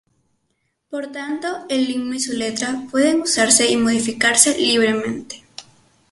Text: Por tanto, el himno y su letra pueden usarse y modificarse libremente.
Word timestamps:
Por 0.89 1.11
tanto, 1.11 1.65
el 1.69 1.87
himno 1.87 2.15
y 2.15 2.19
su 2.19 2.33
letra 2.33 2.87
pueden 2.89 3.21
usarse 3.21 3.69
y 3.69 3.77
modificarse 3.77 4.57
libremente. 4.57 5.43